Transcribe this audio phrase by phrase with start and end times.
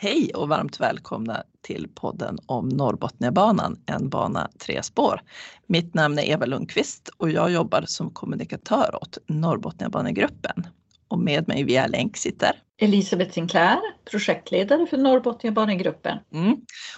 [0.00, 5.20] Hej och varmt välkomna till podden om Norrbotniabanan, en bana tre spår.
[5.66, 10.66] Mitt namn är Eva Lundqvist och jag jobbar som kommunikatör åt Norrbotniabanegruppen.
[11.08, 13.78] Och med mig via länk sitter Elisabeth Sinclair,
[14.10, 16.18] projektledare för Norrbotniabanegruppen.
[16.32, 16.56] Mm.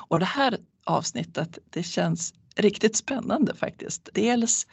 [0.08, 4.08] Och det här avsnittet, det känns riktigt spännande faktiskt.
[4.14, 4.66] Dels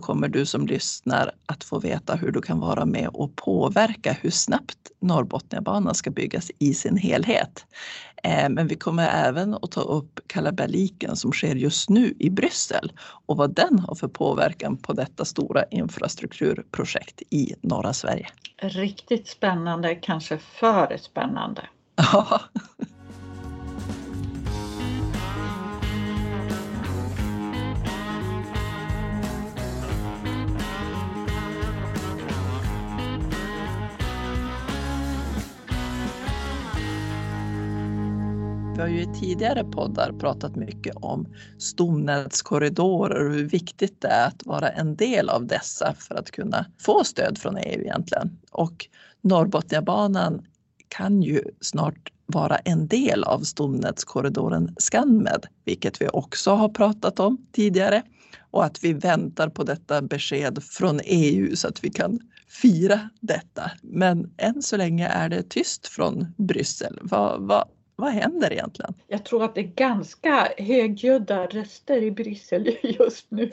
[0.00, 4.30] kommer du som lyssnar att få veta hur du kan vara med och påverka hur
[4.30, 7.66] snabbt Norrbotniabanan ska byggas i sin helhet.
[8.22, 12.92] Eh, men vi kommer även att ta upp kalabaliken som sker just nu i Bryssel
[13.26, 18.26] och vad den har för påverkan på detta stora infrastrukturprojekt i norra Sverige.
[18.56, 21.62] Riktigt spännande, kanske för spännande.
[21.96, 22.40] Ja.
[38.84, 41.26] har ju i tidigare poddar pratat mycket om
[41.58, 46.66] stomnätskorridorer och hur viktigt det är att vara en del av dessa för att kunna
[46.80, 48.38] få stöd från EU egentligen.
[48.50, 48.86] Och
[49.20, 50.46] Norrbotniabanan
[50.88, 57.46] kan ju snart vara en del av stomnätskorridoren ScanMed, vilket vi också har pratat om
[57.52, 58.02] tidigare
[58.50, 63.70] och att vi väntar på detta besked från EU så att vi kan fira detta.
[63.82, 66.98] Men än så länge är det tyst från Bryssel.
[67.02, 68.94] Vad, vad, vad händer egentligen?
[69.08, 73.50] Jag tror att det är ganska högljudda röster i Bryssel just nu.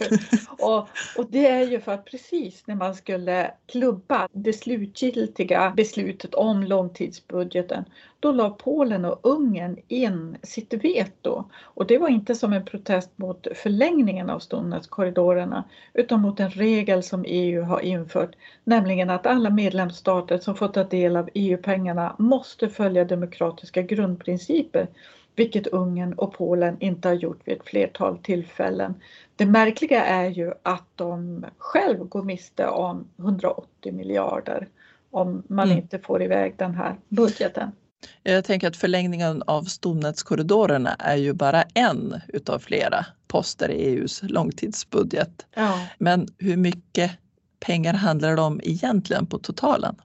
[0.59, 6.33] och, och det är ju för att precis när man skulle klubba det slutgiltiga beslutet
[6.33, 7.85] om långtidsbudgeten,
[8.21, 11.43] då la Polen och Ungern in sitt veto.
[11.61, 15.63] Och det var inte som en protest mot förlängningen av stomnätskorridorerna
[15.93, 20.83] utan mot en regel som EU har infört, nämligen att alla medlemsstater som får ta
[20.83, 24.87] del av EU-pengarna måste följa demokratiska grundprinciper
[25.35, 28.93] vilket Ungern och Polen inte har gjort vid ett flertal tillfällen.
[29.35, 34.67] Det märkliga är ju att de själv går miste om 180 miljarder
[35.11, 35.77] om man mm.
[35.77, 37.71] inte får iväg den här budgeten.
[38.23, 44.21] Jag tänker att förlängningen av stomnätskorridorerna är ju bara en utav flera poster i EUs
[44.23, 45.45] långtidsbudget.
[45.55, 45.87] Ja.
[45.97, 47.11] Men hur mycket
[47.59, 49.95] pengar handlar det om egentligen på totalen?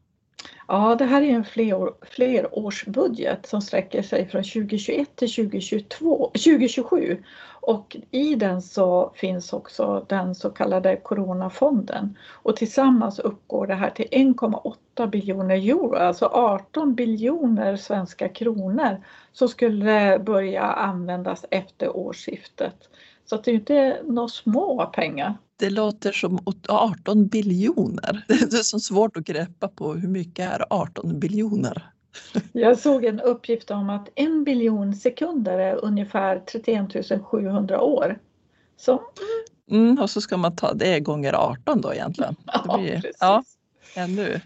[0.69, 7.22] Ja, det här är en fler, flerårsbudget som sträcker sig från 2021 till 2022, 2027
[7.60, 13.91] och i den så finns också den så kallade coronafonden och tillsammans uppgår det här
[13.91, 22.88] till 1,8 biljoner euro, alltså 18 biljoner svenska kronor som skulle börja användas efter årsskiftet.
[23.26, 25.37] Så det är inte några små pengar.
[25.56, 26.38] Det låter som
[26.69, 28.25] 18 biljoner.
[28.28, 31.91] Det är så svårt att greppa på hur mycket är 18 biljoner?
[32.53, 38.19] Jag såg en uppgift om att en biljon sekunder är ungefär 31 700 år.
[38.76, 39.03] Så.
[39.70, 42.36] Mm, och så ska man ta det gånger 18 då egentligen.
[42.47, 43.16] Ja, blir, precis.
[43.20, 43.44] Ja,
[43.97, 44.41] ännu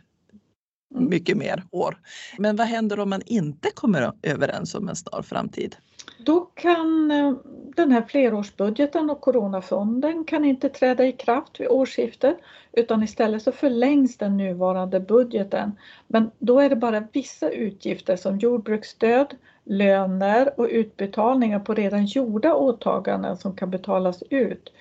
[0.90, 1.98] mycket mer år.
[2.38, 5.76] Men vad händer om man inte kommer överens om en snar framtid?
[6.18, 7.34] Då kan eh,
[7.76, 12.38] den här flerårsbudgeten och coronafonden kan inte träda i kraft vid årsskiftet
[12.72, 15.72] utan istället så förlängs den nuvarande budgeten.
[16.06, 22.54] Men då är det bara vissa utgifter som jordbruksstöd, löner och utbetalningar på redan gjorda
[22.54, 24.72] åtaganden som kan betalas ut.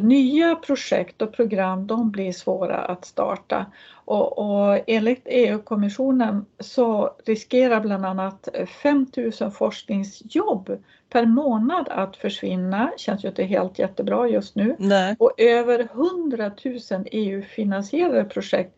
[0.00, 3.66] Nya projekt och program de blir svåra att starta
[4.04, 8.48] och, och enligt EU-kommissionen så riskerar bland annat
[8.82, 10.78] 5000 forskningsjobb
[11.10, 12.92] per månad att försvinna.
[12.96, 14.76] Känns ju inte helt jättebra just nu.
[14.78, 15.16] Nej.
[15.18, 16.78] Och över 100 000
[17.12, 18.76] EU-finansierade projekt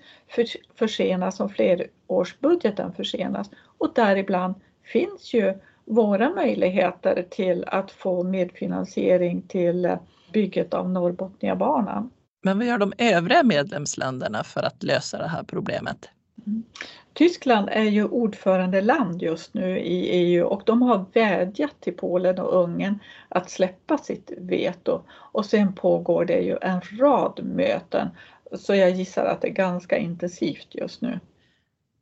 [0.74, 4.54] försenas som flerårsbudgeten försenas och däribland
[4.84, 5.54] finns ju
[5.84, 9.96] våra möjligheter till att få medfinansiering till
[10.32, 12.10] bygget av Norrbotniabanan.
[12.46, 16.08] Men vad gör de övriga medlemsländerna för att lösa det här problemet?
[16.46, 16.64] Mm.
[17.12, 22.62] Tyskland är ju ordförandeland just nu i EU och de har vädjat till Polen och
[22.62, 22.98] Ungern
[23.28, 25.00] att släppa sitt veto.
[25.10, 28.08] Och sen pågår det ju en rad möten
[28.52, 31.20] så jag gissar att det är ganska intensivt just nu.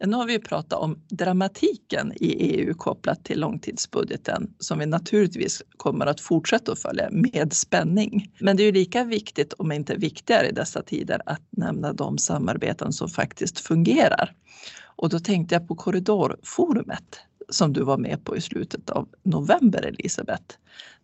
[0.06, 6.06] Nu har vi pratat om dramatiken i EU kopplat till långtidsbudgeten som vi naturligtvis kommer
[6.06, 8.32] att fortsätta att följa med spänning.
[8.40, 12.18] Men det är ju lika viktigt, om inte viktigare i dessa tider, att nämna de
[12.18, 14.32] samarbeten som faktiskt fungerar.
[14.96, 19.86] Och då tänkte jag på korridorforumet som du var med på i slutet av november
[19.86, 20.56] Elisabeth.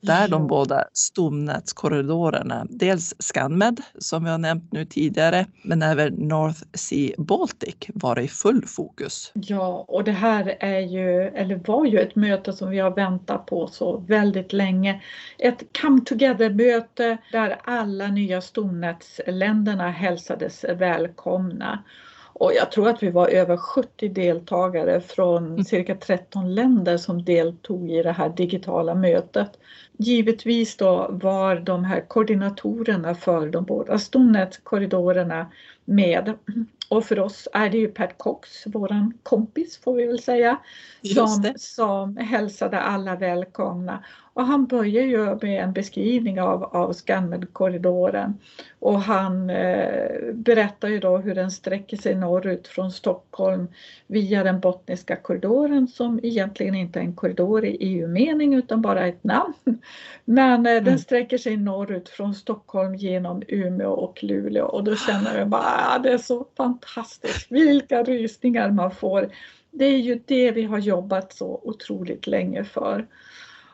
[0.02, 6.62] Där de båda stomnätskorridorerna, dels ScanMed som vi har nämnt nu tidigare, men även North
[6.74, 9.32] Sea Baltic var i full fokus.
[9.34, 13.46] Ja, och det här är ju, eller var ju ett möte som vi har väntat
[13.46, 15.02] på så väldigt länge.
[15.38, 21.84] Ett come together-möte där alla nya stomnätsländerna hälsades välkomna.
[22.40, 25.64] Och jag tror att vi var över 70 deltagare från mm.
[25.64, 29.50] cirka 13 länder som deltog i det här digitala mötet.
[29.98, 35.46] Givetvis då var de här koordinatorerna för de båda stomnätskorridorerna
[35.84, 36.34] med.
[36.88, 40.58] Och för oss är det ju Pat Cox, våran kompis får vi väl säga,
[41.14, 44.04] som, som hälsade alla välkomna.
[44.32, 48.38] Och han börjar ju med en beskrivning av, av Scanmed-korridoren
[48.78, 53.68] och han eh, berättar ju då hur den sträcker sig norrut från Stockholm
[54.06, 59.24] via den Bottniska korridoren som egentligen inte är en korridor i EU-mening utan bara ett
[59.24, 59.54] namn.
[60.24, 60.84] Men eh, mm.
[60.84, 65.79] den sträcker sig norrut från Stockholm genom Umeå och Luleå och då känner jag bara
[65.80, 69.30] ah, det är så fantastiskt, vilka rysningar man får.
[69.70, 73.06] Det är ju det vi har jobbat så otroligt länge för.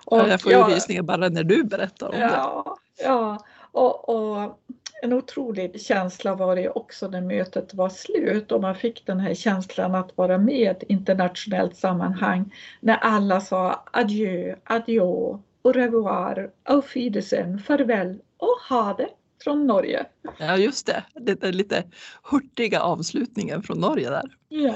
[0.05, 3.05] Och, jag får ju ja, rysningar bara när du berättar om ja, det.
[3.05, 3.38] Ja,
[3.73, 4.61] och, och,
[5.03, 9.35] en otrolig känsla var det också när mötet var slut och man fick den här
[9.35, 16.50] känslan att vara med i ett internationellt sammanhang när alla sa adjö, adjö, au revoir,
[16.62, 19.08] auf Wiedersehen, farväl och ha det
[19.44, 20.06] från Norge.
[20.38, 21.04] Ja just det,
[21.36, 21.84] den lite
[22.22, 24.30] hurtiga avslutningen från Norge där.
[24.48, 24.74] Ja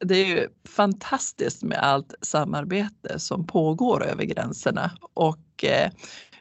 [0.00, 5.90] det är ju fantastiskt med allt samarbete som pågår över gränserna och eh,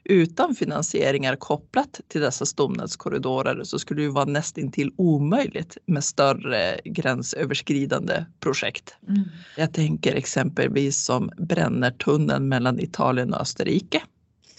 [0.04, 8.25] utan finansieringar kopplat till dessa stomnätskorridorer så skulle det vara nästintill omöjligt med större gränsöverskridande
[8.39, 8.95] projekt.
[9.07, 9.24] Mm.
[9.57, 14.01] Jag tänker exempelvis som Brennertunneln mellan Italien och Österrike.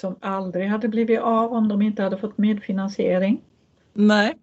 [0.01, 3.41] Som aldrig hade blivit av om de inte hade fått medfinansiering.
[3.93, 4.35] Nej,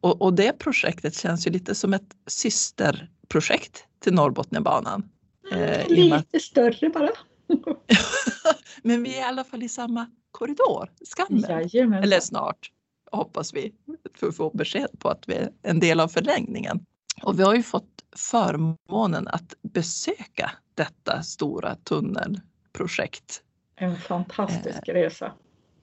[0.00, 5.08] och, och det projektet känns ju lite som ett systerprojekt till Norrbotniabanan.
[5.52, 6.42] Eh, lite att...
[6.42, 7.10] större bara.
[8.82, 11.94] Men vi är i alla fall i samma korridor, skammen.
[12.02, 12.70] Eller snart,
[13.10, 13.74] hoppas vi,
[14.14, 16.84] för att få besked på att vi är en del av förlängningen.
[17.22, 23.42] Och vi har ju fått förmånen att besöka detta stora tunnelprojekt.
[23.78, 25.32] En fantastisk eh, resa.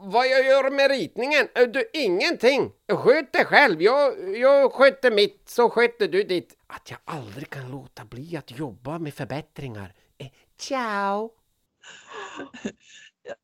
[0.00, 1.48] vad jag gör med ritningen?
[1.54, 2.72] Eh, du, ingenting.
[2.88, 3.82] Sköt dig själv.
[3.82, 6.56] Jag, jag sköter mitt, så sköter du ditt.
[6.66, 9.94] Att jag aldrig kan låta bli att jobba med förbättringar.
[10.18, 10.26] Eh,
[10.58, 11.30] ciao!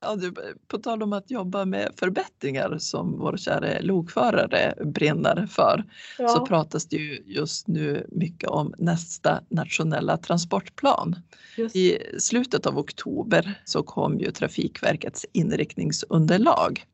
[0.00, 0.34] Ja, du,
[0.68, 5.84] på tal om att jobba med förbättringar som vår kära lokförare brinner för
[6.18, 6.28] ja.
[6.28, 11.16] så pratas det ju just nu mycket om nästa nationella transportplan.
[11.56, 11.76] Just.
[11.76, 16.86] I slutet av oktober så kom ju Trafikverkets inriktningsunderlag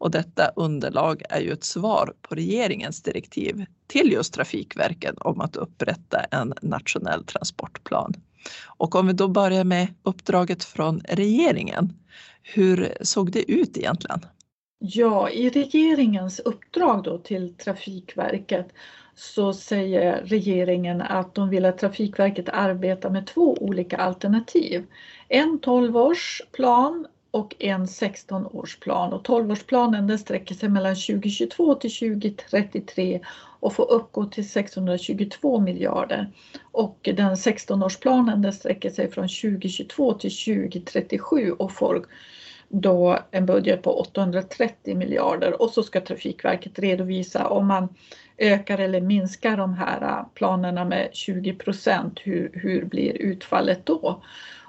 [0.00, 5.56] och detta underlag är ju ett svar på regeringens direktiv till just Trafikverket om att
[5.56, 8.14] upprätta en nationell transportplan.
[8.66, 11.92] Och om vi då börjar med uppdraget från regeringen
[12.42, 14.20] hur såg det ut egentligen?
[14.78, 18.68] Ja, i regeringens uppdrag då till Trafikverket
[19.14, 24.86] så säger regeringen att de vill att Trafikverket arbetar med två olika alternativ.
[25.28, 29.12] En 12-årsplan och en 16-årsplan.
[29.12, 33.20] Och 12-årsplanen den sträcker sig mellan 2022 till 2033
[33.60, 36.32] och får uppgå till 622 miljarder.
[36.72, 42.06] Och den 16-årsplanen den sträcker sig från 2022 till 2037 och får
[42.68, 47.88] då en budget på 830 miljarder och så ska Trafikverket redovisa om man
[48.38, 54.22] ökar eller minskar de här planerna med 20 procent, hur, hur blir utfallet då?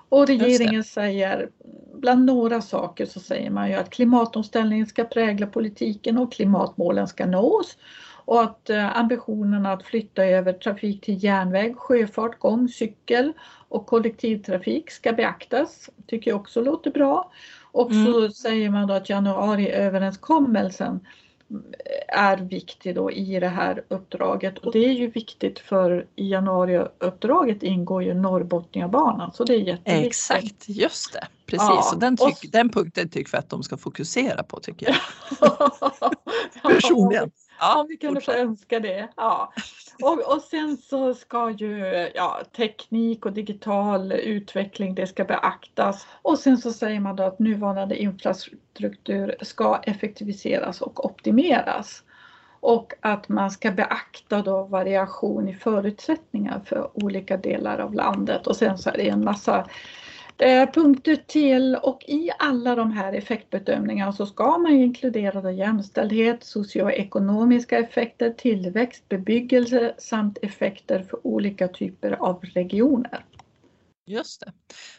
[0.09, 1.49] Och regeringen säger,
[1.95, 7.25] bland några saker så säger man ju att klimatomställningen ska prägla politiken och klimatmålen ska
[7.25, 7.77] nås.
[8.31, 13.33] Och att eh, ambitionerna att flytta över trafik till järnväg, sjöfart, gång, cykel
[13.69, 15.89] och kollektivtrafik ska beaktas.
[16.07, 17.31] Tycker jag också låter bra.
[17.71, 18.31] Och så mm.
[18.31, 20.99] säger man då att januariöverenskommelsen
[22.07, 27.63] är viktig då i det här uppdraget och det är ju viktigt för i januariuppdraget
[27.63, 30.07] ingår ju Norrbotniabanan så det är jätteviktigt.
[30.07, 31.27] Exakt, just det.
[31.45, 32.51] Precis, ja, och den, tyck, och...
[32.51, 34.97] den punkten tycker vi att de ska fokusera på tycker jag.
[36.73, 37.31] Personligen.
[37.61, 39.07] Ja, vi kunde få önska det.
[39.15, 39.53] Ja.
[40.03, 41.77] Och, och sen så ska ju
[42.15, 46.07] ja, teknik och digital utveckling, det ska beaktas.
[46.21, 52.03] Och sen så säger man då att nuvarande infrastruktur ska effektiviseras och optimeras.
[52.59, 58.47] Och att man ska beakta då variation i förutsättningar för olika delar av landet.
[58.47, 59.67] Och sen så är det en massa
[60.73, 68.29] punkter till och i alla de här effektbedömningarna så ska man inkludera jämställdhet, socioekonomiska effekter,
[68.29, 73.25] tillväxt, bebyggelse samt effekter för olika typer av regioner.
[74.05, 74.53] Just det.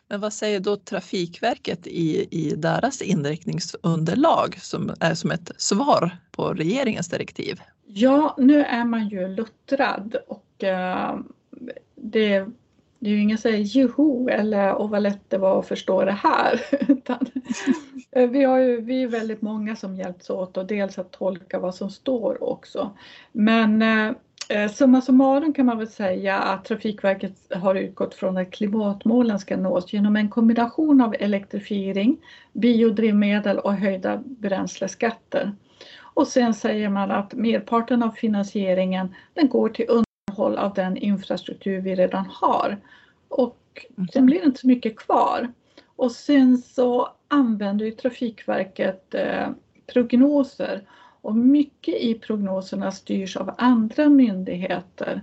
[0.09, 6.55] Men vad säger då Trafikverket i, i deras inriktningsunderlag som är som ett svar på
[6.55, 7.61] regeringens direktiv?
[7.87, 11.21] Ja, nu är man ju luttrad och uh,
[11.95, 12.47] det
[13.03, 16.13] det är ju ingen säger joho eller och vad lätt det var att förstå det
[16.13, 16.61] här.
[16.91, 17.27] Utan,
[18.11, 21.59] eh, vi, har ju, vi är väldigt många som hjälps åt och dels att tolka
[21.59, 22.91] vad som står också.
[23.33, 24.13] Men eh,
[24.49, 29.57] eh, summa summarum kan man väl säga att Trafikverket har utgått från att klimatmålen ska
[29.57, 32.17] nås genom en kombination av elektrifiering,
[32.53, 35.53] biodrivmedel och höjda bränsleskatter.
[36.15, 39.87] Och sen säger man att merparten av finansieringen den går till
[40.33, 42.79] underhåll av den infrastruktur vi redan har.
[43.29, 44.09] Och mm.
[44.09, 45.53] sen blir det inte så mycket kvar.
[45.97, 49.49] Och sen så använder ju Trafikverket eh,
[49.93, 50.87] prognoser
[51.23, 55.21] och mycket i prognoserna styrs av andra myndigheter.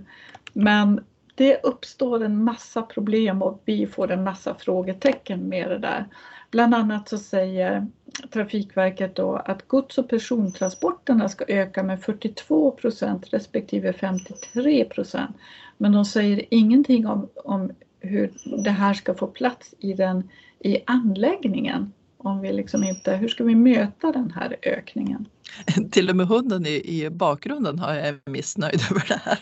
[0.52, 6.06] Men det uppstår en massa problem och vi får en massa frågetecken med det där.
[6.50, 7.86] Bland annat så säger
[8.32, 15.36] Trafikverket då att gods och persontransporterna ska öka med 42 procent respektive 53 procent.
[15.78, 18.32] Men de säger ingenting om, om hur
[18.64, 20.28] det här ska få plats i, den,
[20.58, 21.92] i anläggningen.
[22.16, 25.28] Om vi liksom inte, hur ska vi möta den här ökningen?
[25.90, 29.38] Till och med hunden i, i bakgrunden har jag missnöjd över det här.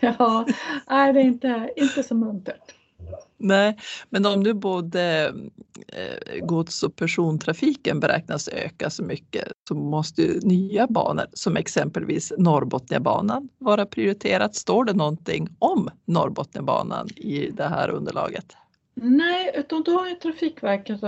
[0.18, 0.46] ja,
[0.90, 2.74] nej, det är inte, inte så muntert.
[3.42, 3.76] Nej,
[4.10, 5.34] men om nu både
[5.88, 12.32] eh, gods och persontrafiken beräknas öka så mycket så måste ju nya banor som exempelvis
[12.38, 14.54] Norrbotniabanan vara prioriterat.
[14.54, 18.56] Står det någonting om Norrbotniabanan i det här underlaget?
[19.02, 21.02] Nej, utan då har Trafikverket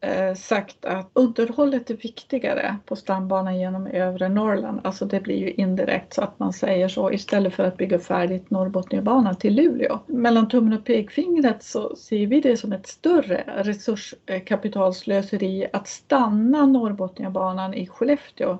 [0.00, 4.80] eh, sagt att underhållet är viktigare på stambanan genom övre Norrland.
[4.84, 8.50] Alltså det blir ju indirekt så att man säger så istället för att bygga färdigt
[8.50, 9.98] Norrbotniabanan till Luleå.
[10.06, 17.74] Mellan tummen och pekfingret så ser vi det som ett större resurskapitalslöseri att stanna Norrbotniabanan
[17.74, 18.58] i Skellefteå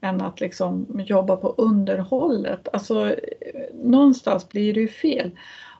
[0.00, 2.68] än att liksom jobba på underhållet.
[2.72, 3.14] Alltså eh,
[3.72, 5.30] någonstans blir det ju fel.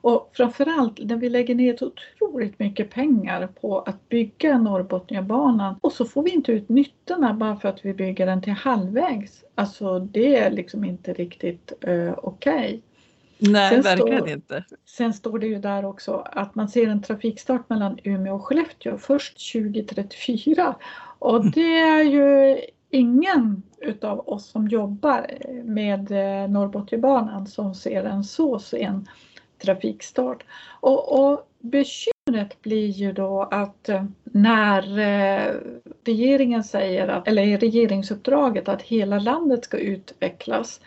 [0.04, 5.92] Och framförallt när vi lägger ner så otroligt mycket pengar på att bygga Norrbotniabanan och
[5.92, 9.44] så får vi inte ut nyttorna bara för att vi bygger den till halvvägs.
[9.54, 12.54] Alltså det är liksom inte riktigt uh, okej.
[12.54, 12.80] Okay.
[13.52, 14.64] Nej, sen verkligen står, inte.
[14.84, 18.98] Sen står det ju där också att man ser en trafikstart mellan Umeå och Skellefteå
[18.98, 20.74] först 2034
[21.18, 21.50] och mm.
[21.50, 22.58] det är ju
[22.90, 25.26] ingen utav oss som jobbar
[25.64, 29.08] med eh, Norrbotniabanan som ser en så sen
[29.64, 30.44] trafikstart.
[30.80, 35.54] Och, och bekymret blir ju då att eh, när eh,
[36.04, 40.80] regeringen säger, att, eller i regeringsuppdraget att hela landet ska utvecklas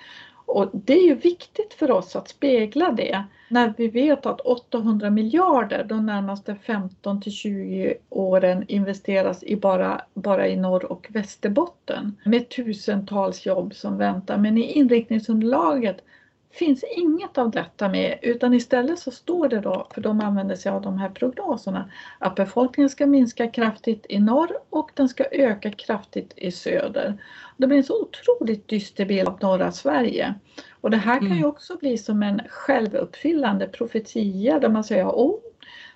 [0.48, 5.10] Och det är ju viktigt för oss att spegla det när vi vet att 800
[5.10, 12.18] miljarder de närmaste 15 till 20 åren investeras i bara, bara i Norr och Västerbotten
[12.26, 14.38] med tusentals jobb som väntar.
[14.38, 16.04] Men i inriktningsunderlaget
[16.51, 20.72] finns inget av detta med utan istället så står det då, för de använder sig
[20.72, 25.72] av de här prognoserna, att befolkningen ska minska kraftigt i norr och den ska öka
[25.72, 27.18] kraftigt i söder.
[27.58, 30.36] Det blir en så otroligt dyster bild av norra Sverige.
[30.82, 31.50] Och det här kan ju mm.
[31.50, 35.39] också bli som en självuppfyllande profetia där man säger oh,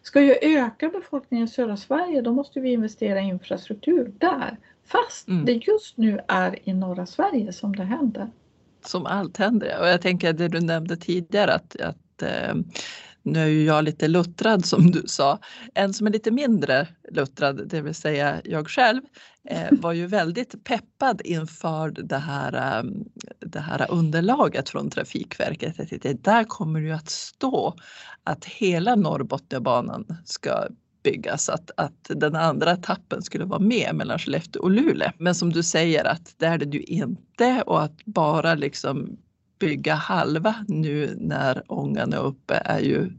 [0.01, 4.57] ska ju öka befolkningen i södra Sverige då måste vi investera i infrastruktur där.
[4.85, 5.45] Fast mm.
[5.45, 8.27] det just nu är i norra Sverige som det händer
[8.87, 9.79] som allt händer.
[9.79, 12.55] Och jag tänker det du nämnde tidigare att, att eh,
[13.23, 15.39] nu är ju jag lite luttrad som du sa.
[15.73, 19.01] En som är lite mindre luttrad, det vill säga jag själv,
[19.49, 22.83] eh, var ju väldigt peppad inför det här, eh,
[23.39, 25.77] det här underlaget från Trafikverket.
[25.77, 27.75] Tänkte, där kommer ju att stå
[28.23, 30.67] att hela Norrbotniabanan ska
[31.03, 35.11] byggas, att, att den andra etappen skulle vara med mellan Skellefteå och Luleå.
[35.17, 39.17] Men som du säger att det är det ju inte och att bara liksom
[39.59, 43.11] bygga halva nu när ångan är uppe är ju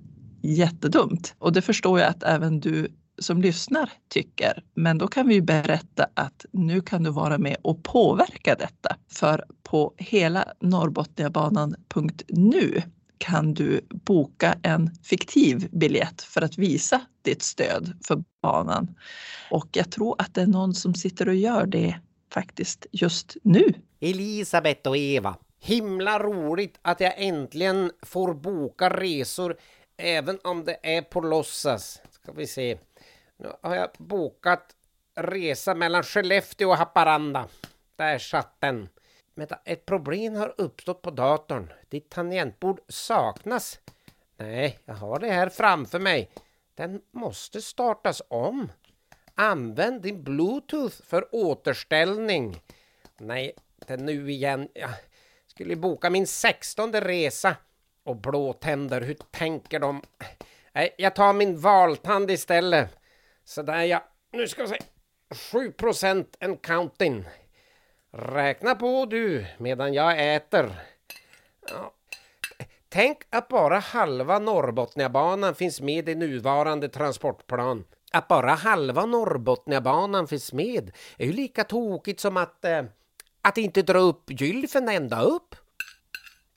[0.42, 1.34] jättedumt.
[1.38, 4.62] Och det förstår jag att även du som lyssnar tycker.
[4.74, 8.96] Men då kan vi ju berätta att nu kan du vara med och påverka detta.
[9.08, 12.82] För på hela Norrbotniabanan.nu
[13.18, 18.94] kan du boka en fiktiv biljett för att visa ditt stöd för banan.
[19.50, 22.00] Och jag tror att det är någon som sitter och gör det
[22.32, 23.74] faktiskt just nu.
[24.00, 29.56] Elisabeth och Eva, himla roligt att jag äntligen får boka resor
[29.96, 32.00] även om det är på låtsas.
[32.10, 32.78] Ska vi se.
[33.38, 34.76] Nu har jag bokat
[35.14, 37.48] resa mellan Skellefteå och Haparanda.
[37.96, 38.88] Där satt den.
[39.34, 41.72] Vänta, ett problem har uppstått på datorn.
[41.88, 43.80] Ditt tangentbord saknas.
[44.36, 46.30] Nej, jag har det här framför mig.
[46.74, 48.72] Den måste startas om.
[49.34, 52.62] Använd din bluetooth för återställning.
[53.18, 54.68] Nej, inte nu igen.
[54.74, 54.90] Jag
[55.46, 57.56] skulle boka min sextonde resa.
[58.04, 60.02] Och blåtänder, hur tänker de?
[60.72, 62.90] Nej, jag tar min valtand istället.
[63.44, 64.04] Sådär ja.
[64.32, 64.78] Nu ska vi se.
[65.34, 65.74] 7
[66.40, 67.24] en counting.
[68.16, 70.72] Räkna på du medan jag äter.
[71.68, 71.94] Ja.
[72.88, 77.84] Tänk att bara halva Norrbotniabanan finns med i nuvarande transportplan.
[78.12, 82.84] Att bara halva Norrbotniabanan finns med är ju lika tokigt som att, eh,
[83.42, 85.54] att inte dra upp gylfen ända upp.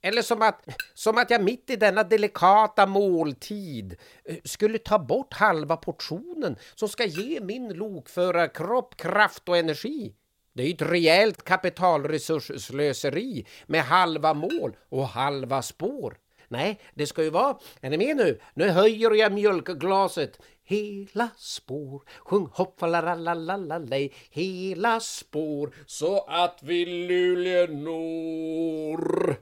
[0.01, 5.33] Eller som att, som att jag mitt i denna delikata måltid eh, skulle ta bort
[5.33, 10.15] halva portionen som ska ge min lokförarkropp kraft och energi.
[10.55, 16.17] Det är ju ett rejält kapitalresursslöseri med halva mål och halva spår.
[16.47, 18.39] Nej, det ska ju vara, är ni med nu?
[18.53, 20.39] Nu höjer jag mjölkglaset.
[20.63, 24.13] Hela spår, sjung hoppalalalalalalej.
[24.29, 29.35] Hela spår, så att vi Luleå når.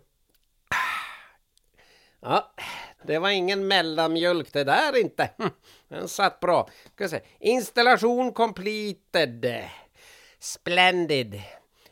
[0.69, 0.75] Ah.
[2.21, 2.53] Ja,
[3.03, 5.29] det var ingen mellanmjölk det där inte.
[5.37, 5.49] Hm,
[5.87, 6.69] den satt bra.
[6.95, 7.21] Ska se.
[7.39, 9.63] Installation completed.
[10.43, 11.41] Splendid!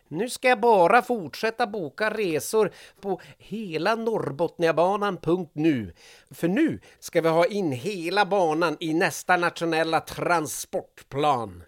[0.08, 5.94] Nu ska jag bara fortsätta boka resor på hela Norrbotniabanan.nu.
[6.32, 11.64] För nu ska vi ha in hela banan i nästa nationella transportplan.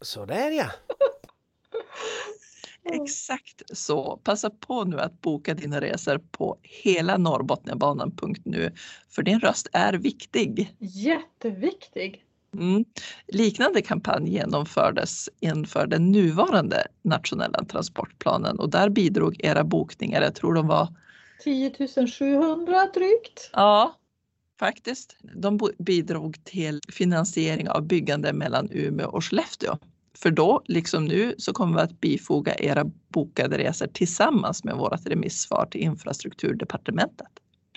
[0.00, 0.70] Så där ja!
[3.02, 4.16] Exakt så.
[4.16, 8.74] Passa på nu att boka dina resor på hela Norrbotniabanan.nu
[9.08, 10.74] för din röst är viktig.
[10.78, 12.24] Jätteviktig!
[12.54, 12.84] Mm.
[13.28, 20.54] Liknande kampanj genomfördes inför den nuvarande nationella transportplanen och där bidrog era bokningar, jag tror
[20.54, 20.88] de var
[21.44, 21.72] 10
[22.18, 23.50] 700 drygt.
[23.52, 23.94] Ja,
[24.58, 25.16] faktiskt.
[25.34, 29.78] De bidrog till finansiering av byggande mellan Umeå och Skellefteå.
[30.18, 35.06] För då, liksom nu, så kommer vi att bifoga era bokade resor tillsammans med vårt
[35.06, 37.28] remissvar till infrastrukturdepartementet.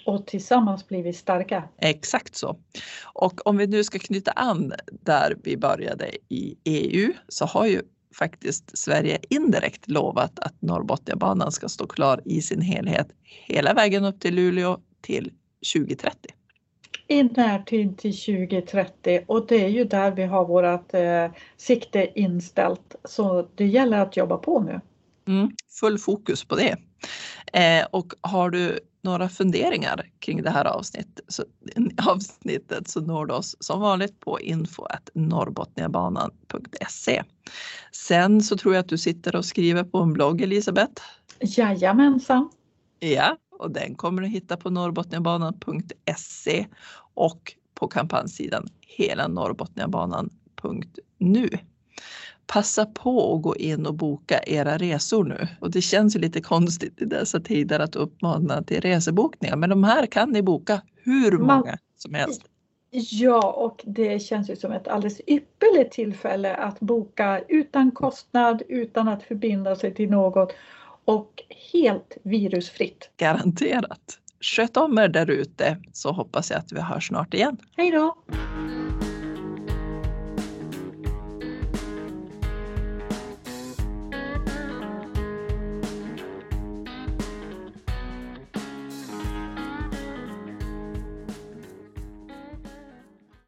[0.08, 1.64] Och tillsammans blir vi starka.
[1.78, 2.58] Exakt så.
[3.04, 7.82] Och om vi nu ska knyta an där vi började i EU så har ju
[8.16, 14.20] faktiskt Sverige indirekt lovat att Norrbotniabanan ska stå klar i sin helhet hela vägen upp
[14.20, 15.32] till Luleå till
[15.76, 16.18] 2030.
[17.08, 22.96] I närtid till 2030 och det är ju där vi har vårt eh, sikte inställt.
[23.04, 24.82] Så det gäller att jobba på nu.
[25.28, 26.78] Mm, full fokus på det.
[27.54, 31.44] Eh, och har du några funderingar kring det här avsnittet så,
[32.08, 37.24] avsnittet så når du oss som vanligt på info.norrbotniabanan.se.
[37.92, 41.02] Sen så tror jag att du sitter och skriver på en blogg Elisabeth.
[41.40, 42.50] Jajamensan.
[43.00, 46.66] Ja, och den kommer du hitta på norrbotniabanan.se
[47.14, 51.50] och på kampanjsidan hela norrbotniabanan.nu
[52.48, 55.48] passa på att gå in och boka era resor nu.
[55.60, 59.84] Och det känns ju lite konstigt i dessa tider att uppmana till resebokningar, men de
[59.84, 62.42] här kan ni boka hur många Man, som helst.
[62.92, 69.08] Ja, och det känns ju som ett alldeles ypperligt tillfälle att boka utan kostnad, utan
[69.08, 70.54] att förbinda sig till något
[71.06, 73.10] och helt virusfritt.
[73.18, 74.20] Garanterat.
[74.42, 77.58] Sköt om er där ute så hoppas jag att vi hörs snart igen.
[77.78, 78.16] Hej då!